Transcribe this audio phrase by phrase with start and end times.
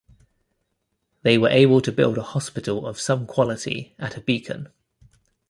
[1.21, 4.69] They were able to build a hospital of some quality at a beacon.